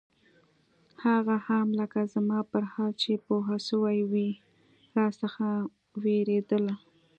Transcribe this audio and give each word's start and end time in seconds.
هغه 1.05 1.35
هم 1.47 1.67
لکه 1.79 2.01
زما 2.13 2.39
پر 2.51 2.63
حال 2.73 2.91
چې 3.01 3.11
پوهه 3.25 3.57
سوې 3.67 3.99
وي 4.11 4.29
راڅخه 4.95 5.49
نه 5.55 5.65
وېرېدله. 6.03 6.73